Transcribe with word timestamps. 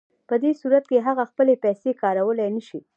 په 0.27 0.35
دې 0.43 0.51
صورت 0.61 0.83
کې 0.91 1.05
هغه 1.07 1.23
خپلې 1.31 1.53
پیسې 1.63 1.89
کارولی 2.01 2.47
نشي 2.55 2.79